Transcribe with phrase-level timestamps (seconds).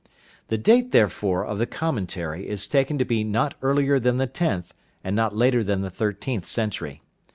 [0.47, 4.73] The date, therefore, of the commentary is taken to be not earlier than the tenth
[5.03, 7.03] and not later than the thirteenth century.